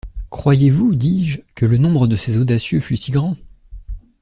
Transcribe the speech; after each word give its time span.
Croyez-vous, 0.31 0.95
dis-je, 0.95 1.41
que 1.53 1.63
le 1.67 1.77
nombre 1.77 2.07
de 2.07 2.15
ces 2.15 2.39
audacieux 2.39 2.79
fût 2.79 2.97
si 2.97 3.11
grand? 3.11 3.37